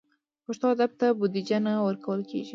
پښتو 0.45 0.65
ادب 0.75 0.91
ته 0.99 1.07
بودیجه 1.19 1.57
نه 1.65 1.73
ورکول 1.87 2.21
کېږي. 2.29 2.49